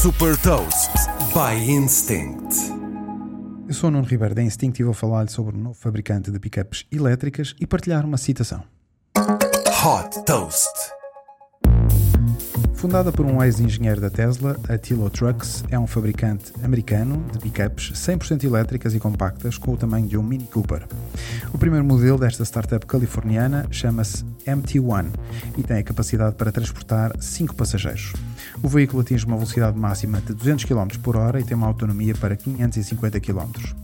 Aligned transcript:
Super 0.00 0.34
Toast 0.38 0.92
by 1.34 1.70
Instinct. 1.70 2.56
Eu 3.68 3.74
sou 3.74 3.88
o 3.88 3.90
Nuno 3.90 4.06
Ribeiro 4.06 4.34
da 4.34 4.42
Instinct 4.42 4.80
e 4.80 4.82
vou 4.82 4.94
falar-lhe 4.94 5.28
sobre 5.28 5.54
o 5.54 5.58
novo 5.58 5.74
fabricante 5.74 6.30
de 6.30 6.38
pickups 6.40 6.86
elétricas 6.90 7.54
e 7.60 7.66
partilhar 7.66 8.06
uma 8.06 8.16
citação. 8.16 8.64
Hot 9.14 10.24
Toast. 10.24 10.99
Fundada 12.80 13.12
por 13.12 13.26
um 13.26 13.44
ex-engenheiro 13.44 14.00
da 14.00 14.08
Tesla, 14.08 14.58
a 14.66 14.78
Tilo 14.78 15.10
Trucks 15.10 15.62
é 15.70 15.78
um 15.78 15.86
fabricante 15.86 16.50
americano 16.64 17.22
de 17.30 17.38
pickups 17.38 17.92
100% 17.92 18.42
elétricas 18.42 18.94
e 18.94 18.98
compactas 18.98 19.58
com 19.58 19.74
o 19.74 19.76
tamanho 19.76 20.08
de 20.08 20.16
um 20.16 20.22
Mini 20.22 20.46
Cooper. 20.46 20.88
O 21.52 21.58
primeiro 21.58 21.84
modelo 21.84 22.18
desta 22.18 22.42
startup 22.42 22.86
californiana 22.86 23.66
chama-se 23.70 24.24
MT-1 24.46 25.10
e 25.58 25.62
tem 25.62 25.76
a 25.76 25.82
capacidade 25.82 26.36
para 26.36 26.50
transportar 26.50 27.12
5 27.20 27.54
passageiros. 27.54 28.14
O 28.62 28.68
veículo 28.68 29.02
atinge 29.02 29.26
uma 29.26 29.36
velocidade 29.36 29.78
máxima 29.78 30.18
de 30.22 30.32
200 30.32 30.64
km 30.64 30.88
por 31.02 31.16
hora 31.16 31.38
e 31.38 31.44
tem 31.44 31.54
uma 31.54 31.66
autonomia 31.66 32.14
para 32.14 32.34
550 32.34 33.20
km. 33.20 33.74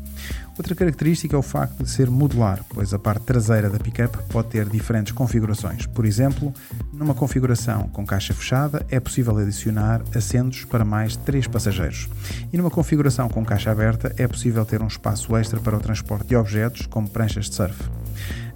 Outra 0.57 0.75
característica 0.75 1.37
é 1.37 1.39
o 1.39 1.43
facto 1.43 1.85
de 1.85 1.91
ser 1.91 2.09
modular, 2.09 2.65
pois 2.71 2.95
a 2.95 2.99
parte 2.99 3.25
traseira 3.25 3.69
da 3.69 3.79
pickup 3.79 4.17
pode 4.31 4.49
ter 4.49 4.67
diferentes 4.67 5.13
configurações. 5.13 5.85
Por 5.85 6.07
exemplo, 6.07 6.53
numa 6.97 7.15
configuração 7.15 7.89
com 7.89 8.07
caixa 8.07 8.33
fechada 8.33 8.85
é 8.91 8.99
possível 8.99 9.37
adicionar 9.37 10.03
assentos 10.15 10.65
para 10.65 10.85
mais 10.85 11.17
3 11.17 11.47
passageiros. 11.47 12.09
E 12.53 12.57
numa 12.57 12.71
configuração 12.71 13.29
com 13.29 13.45
caixa 13.45 13.71
aberta 13.71 14.15
é 14.17 14.27
possível 14.27 14.65
ter 14.65 14.83
um 14.83 14.87
espaço 14.87 15.37
extra 15.37 15.61
para 15.61 15.77
o 15.77 15.81
transporte 15.81 16.29
de 16.29 16.37
objetos, 16.37 16.87
como 16.87 17.09
pranchas 17.09 17.49
de 17.49 17.55
surf. 17.55 17.77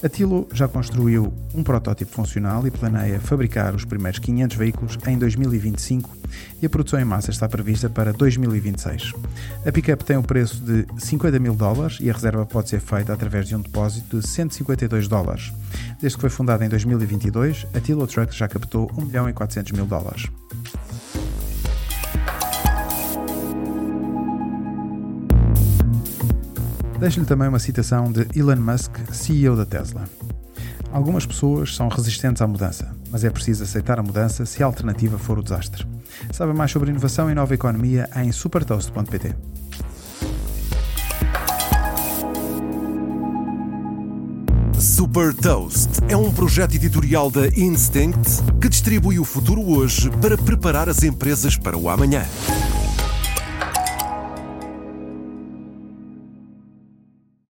A 0.02 0.08
Tilo 0.08 0.48
já 0.54 0.66
construiu 0.66 1.30
um 1.54 1.62
protótipo 1.62 2.10
funcional 2.10 2.66
e 2.66 2.70
planeia 2.70 3.20
fabricar 3.20 3.74
os 3.74 3.84
primeiros 3.84 4.18
500 4.18 4.56
veículos 4.56 4.98
em 5.06 5.18
2025 5.18 6.16
e 6.62 6.64
a 6.64 6.70
produção 6.70 6.98
em 6.98 7.04
massa 7.04 7.30
está 7.30 7.46
prevista 7.46 7.90
para 7.90 8.10
2026. 8.10 9.12
A 9.66 9.70
pickup 9.70 10.02
tem 10.02 10.16
o 10.16 10.20
um 10.20 10.22
preço 10.22 10.64
de 10.64 10.86
50 10.96 11.38
mil 11.38 11.54
dólares 11.54 11.98
e 12.00 12.08
a 12.08 12.14
reserva 12.14 12.46
pode 12.46 12.70
ser 12.70 12.80
feita 12.80 13.12
através 13.12 13.46
de 13.46 13.54
um 13.54 13.60
depósito 13.60 14.20
de 14.20 14.26
152 14.26 15.06
dólares. 15.06 15.52
Desde 16.00 16.16
que 16.16 16.20
foi 16.22 16.30
fundada 16.30 16.64
em 16.64 16.68
2022, 16.70 17.66
a 17.74 17.80
Tilo 17.80 18.06
Truck 18.06 18.34
já 18.34 18.48
captou 18.48 18.90
1 18.96 19.04
milhão 19.04 19.28
e 19.28 19.34
400 19.34 19.72
mil 19.72 19.84
dólares. 19.84 20.30
Deixo-lhe 27.00 27.24
também 27.24 27.48
uma 27.48 27.58
citação 27.58 28.12
de 28.12 28.28
Elon 28.38 28.56
Musk, 28.56 28.94
CEO 29.10 29.56
da 29.56 29.64
Tesla. 29.64 30.04
Algumas 30.92 31.24
pessoas 31.24 31.74
são 31.74 31.88
resistentes 31.88 32.42
à 32.42 32.46
mudança, 32.46 32.94
mas 33.10 33.24
é 33.24 33.30
preciso 33.30 33.62
aceitar 33.62 33.98
a 33.98 34.02
mudança 34.02 34.44
se 34.44 34.62
a 34.62 34.66
alternativa 34.66 35.16
for 35.18 35.38
o 35.38 35.42
desastre. 35.42 35.86
Saiba 36.30 36.52
mais 36.52 36.70
sobre 36.70 36.90
inovação 36.90 37.30
e 37.30 37.34
nova 37.34 37.54
economia 37.54 38.06
em 38.16 38.30
supertoast.pt. 38.30 39.34
Super 44.78 45.32
Toast 45.32 45.88
é 46.06 46.16
um 46.16 46.30
projeto 46.30 46.74
editorial 46.74 47.30
da 47.30 47.48
Instinct 47.48 48.42
que 48.60 48.68
distribui 48.68 49.18
o 49.18 49.24
futuro 49.24 49.62
hoje 49.62 50.10
para 50.20 50.36
preparar 50.36 50.86
as 50.86 51.02
empresas 51.02 51.56
para 51.56 51.78
o 51.78 51.88
amanhã. 51.88 52.26